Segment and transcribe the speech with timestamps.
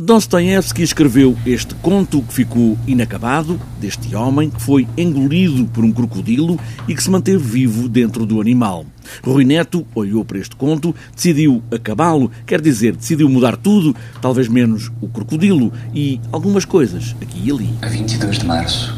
[0.00, 6.56] Dostoiévski escreveu este conto que ficou inacabado, deste homem que foi engolido por um crocodilo
[6.86, 8.86] e que se manteve vivo dentro do animal.
[9.24, 13.92] Rui Neto olhou para este conto, decidiu acabá-lo, quer dizer, decidiu mudar tudo,
[14.22, 17.74] talvez menos o crocodilo e algumas coisas aqui e ali.
[17.82, 18.96] A 22 de março,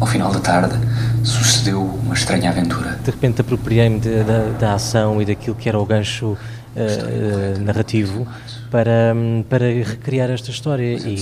[0.00, 0.78] ao final da tarde,
[1.22, 2.98] sucedeu uma estranha aventura.
[3.04, 6.38] De repente apropriei-me da, da ação e daquilo que era o gancho
[6.76, 8.26] uh, narrativo
[8.70, 9.14] para,
[9.48, 11.16] para recriar esta história e,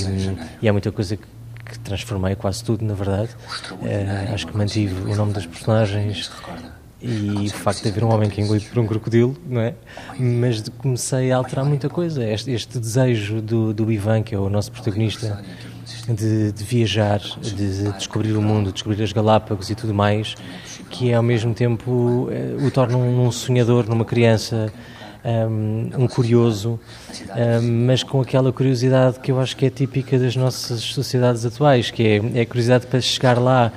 [0.60, 1.24] e há muita coisa que,
[1.64, 3.30] que transformei, quase tudo na verdade.
[3.72, 6.30] Uh, acho que mantive o nome das personagens
[7.02, 9.74] e o facto de haver um homem que é engolido por um crocodilo, não é?
[10.18, 12.24] Mas comecei a alterar muita coisa.
[12.24, 15.42] Este, este desejo do, do Ivan, que é o nosso protagonista,
[16.08, 20.36] de, de, viajar, de descobrir o mundo, descobrir as Galápagos e tudo mais,
[20.90, 24.72] que é ao mesmo tempo eh, o torna um sonhador numa criança
[25.24, 26.78] um, um curioso,
[27.30, 31.90] um, mas com aquela curiosidade que eu acho que é típica das nossas sociedades atuais,
[31.90, 33.72] que é, é a curiosidade para chegar lá,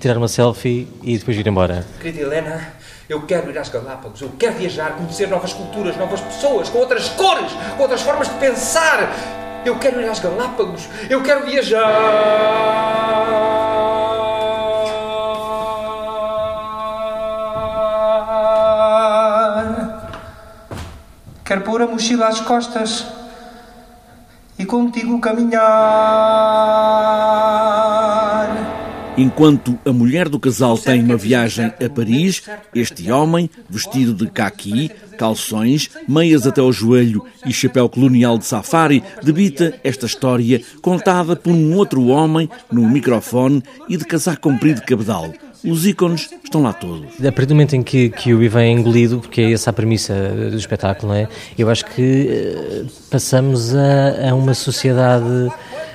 [0.00, 1.84] tirar uma selfie e depois ir embora.
[2.00, 2.72] Querida Helena,
[3.08, 7.08] eu quero ir às Galápagos, eu quero viajar, conhecer novas culturas, novas pessoas, com outras
[7.10, 9.62] cores, com outras formas de pensar.
[9.64, 12.57] Eu quero ir às Galápagos, eu quero viajar.
[21.48, 23.06] Quero pôr a mochila às costas
[24.58, 25.64] e contigo caminhar.
[29.16, 32.42] Enquanto a mulher do casal tem uma viagem a Paris,
[32.74, 39.02] este homem, vestido de caqui, calções, meias até ao joelho e chapéu colonial de safari,
[39.22, 44.86] debita esta história contada por um outro homem no microfone e de casaco comprido de
[44.86, 45.32] cabedal.
[45.64, 47.06] Os ícones estão lá todos.
[47.18, 49.72] A partir do momento em que, que o Ivan é engolido, porque é essa a
[49.72, 50.14] premissa
[50.50, 51.28] do espetáculo, não é?
[51.58, 55.50] Eu acho que uh, passamos a, a uma sociedade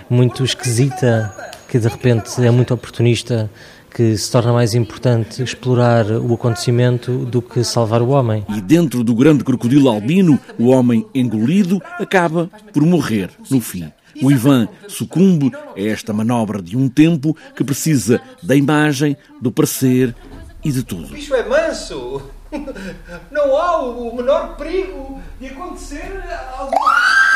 [0.10, 1.34] muito esquisita,
[1.68, 3.50] que de repente é muito oportunista,
[3.94, 8.44] que se torna mais importante explorar o acontecimento do que salvar o homem.
[8.50, 13.92] E dentro do grande crocodilo albino, o homem engolido acaba por morrer no fim.
[14.24, 20.16] O Ivan sucumbe a esta manobra de um tempo que precisa da imagem, do parecer
[20.64, 21.08] e de tudo.
[21.08, 22.22] O bicho é manso.
[23.30, 26.24] Não há o menor perigo de acontecer
[26.58, 27.33] alguma.